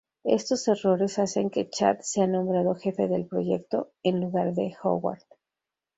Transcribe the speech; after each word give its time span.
Estos 0.37 0.67
errores 0.67 1.19
hacen 1.19 1.51
que 1.51 1.69
Chad 1.69 1.99
sea 1.99 2.25
nombrado 2.25 2.73
jefe 2.73 3.07
del 3.07 3.27
proyecto 3.27 3.91
en 4.01 4.19
lugar 4.19 4.55
de 4.55 4.75
Howard. 4.81 5.21